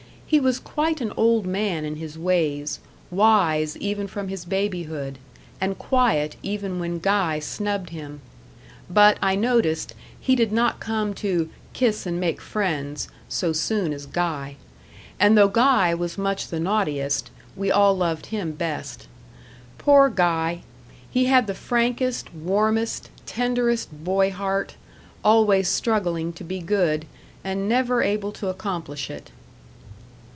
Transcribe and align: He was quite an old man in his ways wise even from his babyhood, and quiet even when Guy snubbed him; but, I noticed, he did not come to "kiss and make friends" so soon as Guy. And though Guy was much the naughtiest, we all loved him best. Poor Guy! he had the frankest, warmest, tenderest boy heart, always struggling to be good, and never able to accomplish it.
He 0.31 0.39
was 0.39 0.59
quite 0.61 1.01
an 1.01 1.11
old 1.17 1.45
man 1.45 1.83
in 1.83 1.97
his 1.97 2.17
ways 2.17 2.79
wise 3.09 3.75
even 3.75 4.07
from 4.07 4.29
his 4.29 4.45
babyhood, 4.45 5.19
and 5.59 5.77
quiet 5.77 6.37
even 6.41 6.79
when 6.79 6.99
Guy 6.99 7.39
snubbed 7.39 7.89
him; 7.89 8.21
but, 8.89 9.17
I 9.21 9.35
noticed, 9.35 9.93
he 10.17 10.37
did 10.37 10.53
not 10.53 10.79
come 10.79 11.13
to 11.15 11.49
"kiss 11.73 12.05
and 12.05 12.17
make 12.17 12.39
friends" 12.39 13.09
so 13.27 13.51
soon 13.51 13.91
as 13.91 14.05
Guy. 14.05 14.55
And 15.19 15.37
though 15.37 15.49
Guy 15.49 15.93
was 15.93 16.17
much 16.17 16.47
the 16.47 16.61
naughtiest, 16.61 17.29
we 17.57 17.69
all 17.69 17.93
loved 17.93 18.27
him 18.27 18.53
best. 18.53 19.09
Poor 19.77 20.07
Guy! 20.07 20.61
he 21.11 21.25
had 21.25 21.45
the 21.45 21.53
frankest, 21.53 22.33
warmest, 22.33 23.09
tenderest 23.25 23.91
boy 24.05 24.31
heart, 24.31 24.75
always 25.25 25.67
struggling 25.67 26.31
to 26.31 26.45
be 26.45 26.59
good, 26.61 27.03
and 27.43 27.67
never 27.67 28.01
able 28.01 28.31
to 28.31 28.47
accomplish 28.47 29.09
it. 29.09 29.29